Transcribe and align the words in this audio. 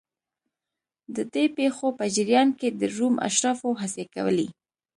د 1.15 1.17
دې 1.33 1.45
پېښو 1.57 1.87
په 1.99 2.05
جریان 2.15 2.49
کې 2.59 2.69
د 2.79 2.81
روم 2.97 3.15
اشرافو 3.27 3.69
هڅې 3.81 4.03
کولې 4.13 4.47